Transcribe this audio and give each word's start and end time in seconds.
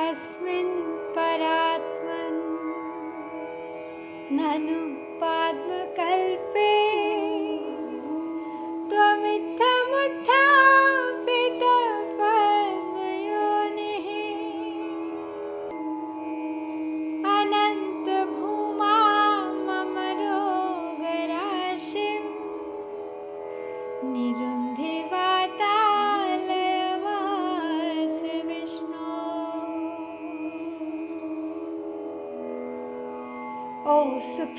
अस्मिन् 0.00 0.76
परात्मन् 1.14 2.40
ननु 4.38 4.78
पाद्मकल्पे 5.20 5.79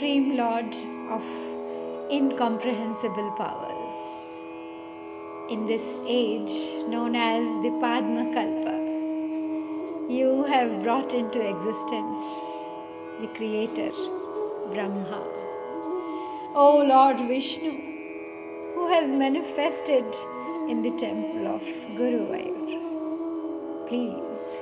Supreme 0.01 0.35
Lord 0.35 0.75
of 1.15 1.23
incomprehensible 2.11 3.29
powers, 3.37 3.97
in 5.47 5.67
this 5.67 5.85
age 6.07 6.55
known 6.89 7.15
as 7.15 7.45
the 7.65 7.69
Padma 7.79 8.23
Kalpa, 8.33 8.77
you 10.11 10.43
have 10.45 10.81
brought 10.81 11.13
into 11.13 11.39
existence 11.47 12.25
the 13.19 13.27
Creator, 13.37 13.91
Brahma. 14.73 15.21
O 16.55 16.83
Lord 16.83 17.19
Vishnu, 17.27 17.69
who 18.73 18.88
has 18.88 19.07
manifested 19.07 20.15
in 20.67 20.81
the 20.81 20.97
temple 20.97 21.45
of 21.45 21.61
Guru 21.95 22.25
Guruvayur, 22.25 22.81
please 23.88 24.57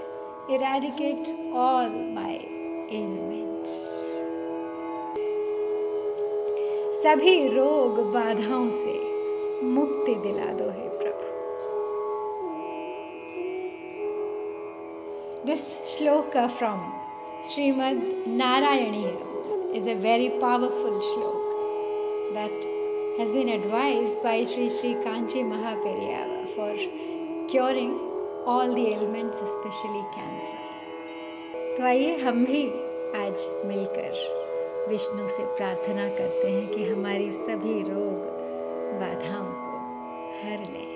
eradicate 0.50 1.30
all 1.54 1.90
my 1.90 2.46
ailments. 2.90 3.49
सभी 7.04 7.48
रोग 7.48 8.00
बाधाओं 8.14 8.70
से 8.72 8.94
मुक्ति 9.66 10.16
दिला 10.16 10.46
दो 10.46 10.64
है 10.70 10.88
प्रभु। 10.90 11.28
This 15.46 15.62
shloka 15.92 16.38
from 16.58 16.82
Shrimad 17.52 18.02
Narayani 18.28 19.04
is 19.78 19.90
a 19.90 19.94
very 19.94 20.28
powerful 20.30 21.00
shloka 21.00 21.46
that 22.34 22.66
has 23.20 23.34
been 23.34 23.50
advise 23.50 24.18
by 24.24 24.46
Shri 24.46 24.68
Shri 24.70 24.94
Kanchi 24.94 25.44
Mahaperiya 25.44 26.26
for 26.56 26.76
curing 27.52 27.94
all 28.48 28.74
the 28.74 28.78
elements 28.78 29.40
especially 29.40 30.02
cancer 30.18 31.78
तो 31.78 31.84
आइए 31.84 32.16
हम 32.18 32.46
भी 32.46 32.66
आज 33.22 33.66
मिलकर 33.66 34.39
विष्णु 34.90 35.30
से 35.30 35.46
प्रार्थना 35.46 36.10
करते 36.10 36.52
हैं 36.52 36.68
कि 36.68 36.84
हमारी 36.84 37.32
सभी 37.32 37.74
रोग 37.74 38.26
बाधाओं 39.00 39.52
को 39.52 39.78
हर 40.42 40.60
ले। 40.74 40.89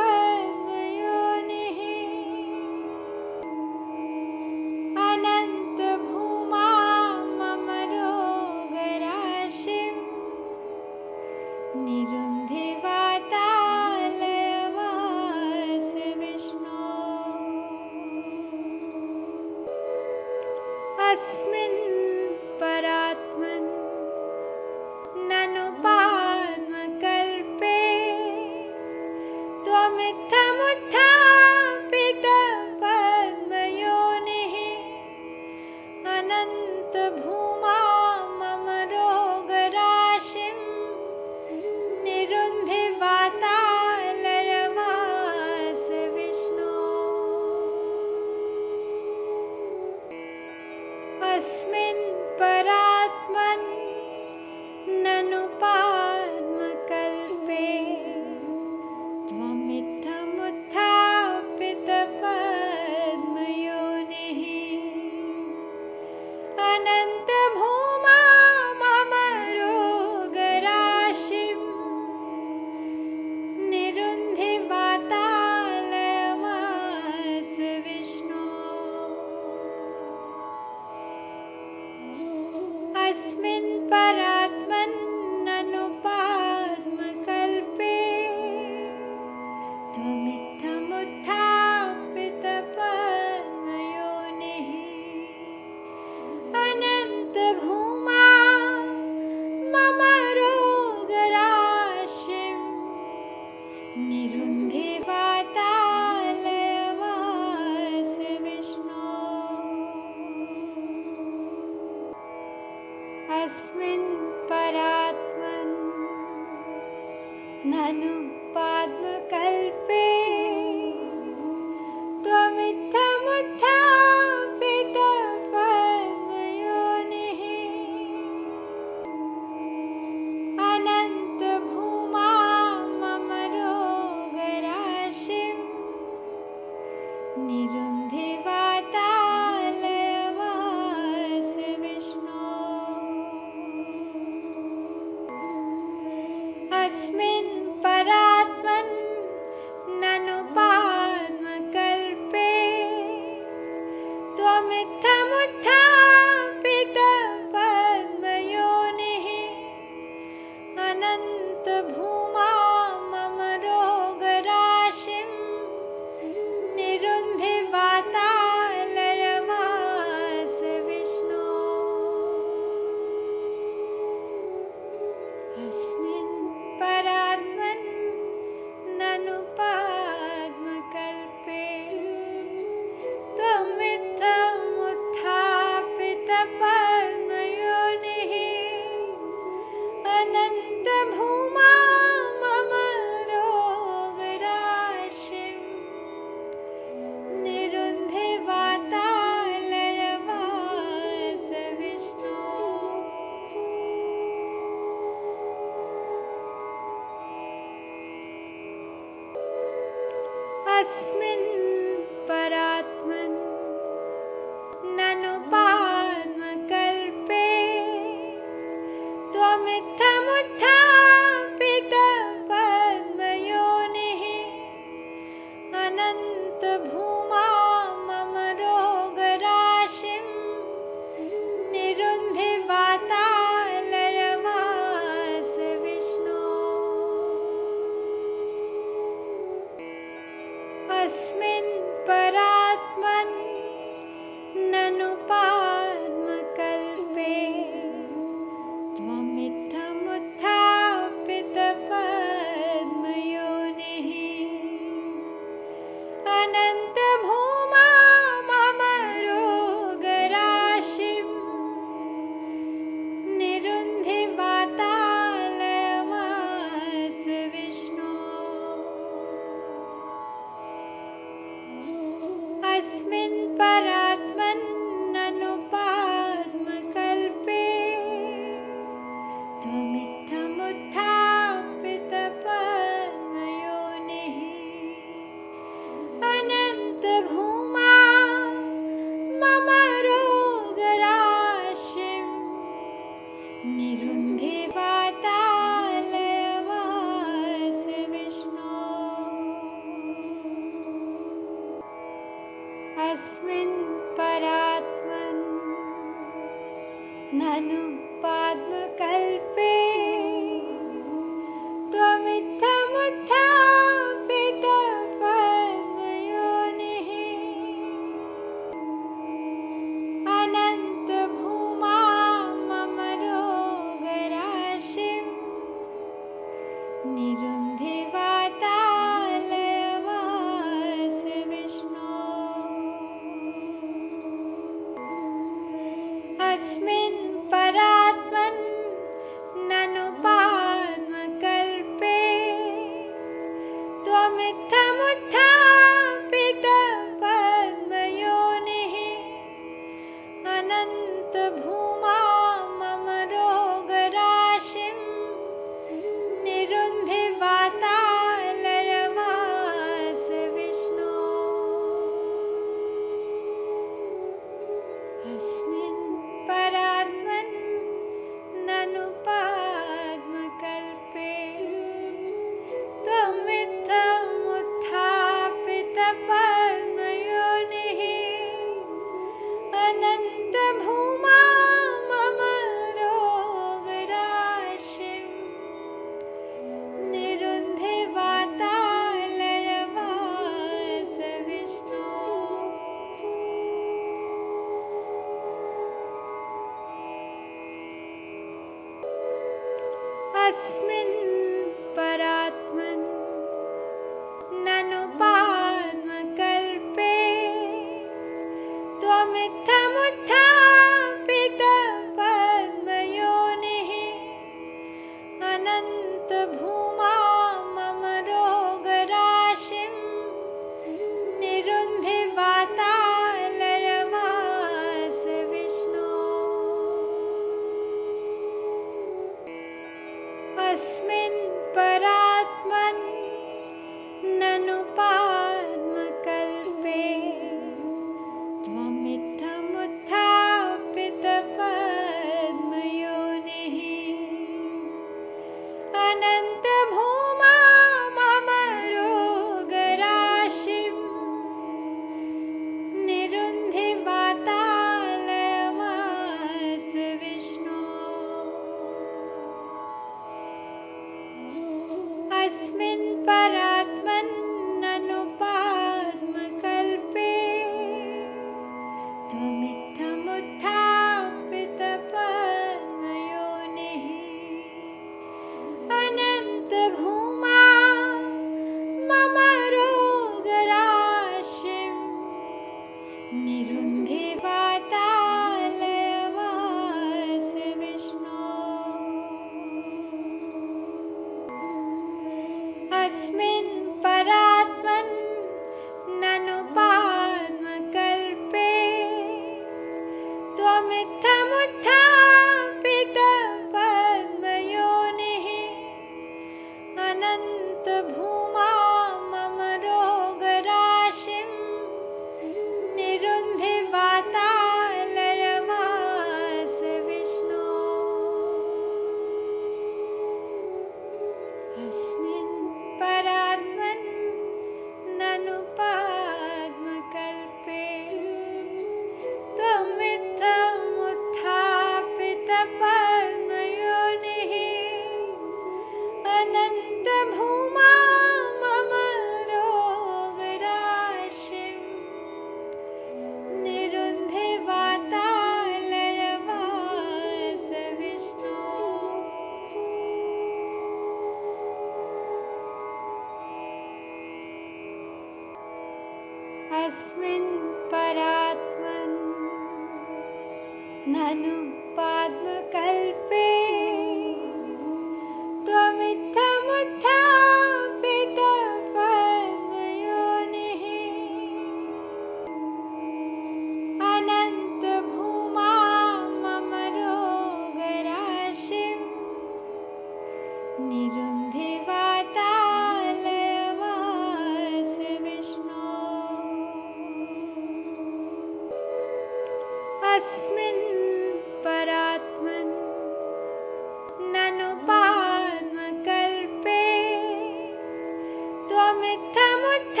त्वमित्थमुत्थ 598.68 600.00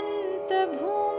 भूमि 0.00 1.15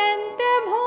अनन्तभूमा 0.00 0.79